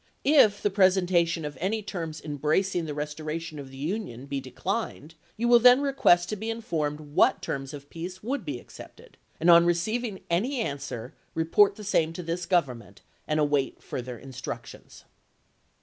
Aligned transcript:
If 0.25 0.63
the 0.63 0.71
pres 0.71 0.97
entation 0.97 1.45
of 1.45 1.55
any 1.61 1.83
terms 1.83 2.19
embracing 2.23 2.85
the 2.85 2.95
restoration 2.95 3.59
of 3.59 3.69
the 3.69 3.77
Union 3.77 4.25
be 4.25 4.41
declined, 4.41 5.13
you 5.37 5.47
will 5.47 5.59
then 5.59 5.79
request 5.79 6.27
to 6.29 6.35
be 6.35 6.49
informed 6.49 7.13
what 7.13 7.39
terms 7.43 7.71
of 7.71 7.87
peace 7.87 8.23
would 8.23 8.43
be 8.43 8.59
accepted;,.. 8.59 9.15
r,,, 9.15 9.15
j. 9.15 9.19
Lincoln, 9.19 9.37
and 9.41 9.49
on 9.51 9.65
receiving 9.67 10.21
any 10.27 10.59
answer, 10.59 11.13
report 11.35 11.75
the 11.75 11.83
same 11.83 12.13
to 12.13 12.23
craft, 12.23 12.25
this 12.25 12.47
Government, 12.47 13.01
and 13.27 13.39
await 13.39 13.83
further 13.83 14.17
instructions." 14.17 15.03
ms. 15.05 15.09